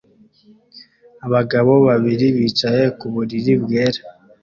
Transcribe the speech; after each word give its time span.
Abagabo 1.25 1.71
babiri 1.87 2.25
bicaye 2.37 2.83
ku 2.97 3.05
buriri 3.13 3.53
bwera 3.63 4.01